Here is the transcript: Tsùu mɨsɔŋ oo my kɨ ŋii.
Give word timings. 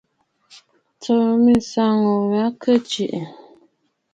Tsùu 1.01 1.27
mɨsɔŋ 1.43 1.95
oo 2.13 2.21
my 2.31 2.41
kɨ 2.61 2.71
ŋii. 2.89 3.19